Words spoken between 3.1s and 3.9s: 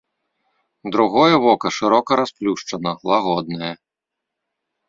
лагоднае.